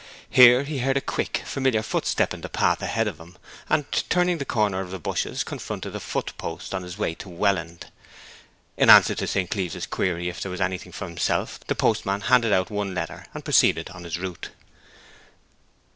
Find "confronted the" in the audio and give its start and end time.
5.43-5.99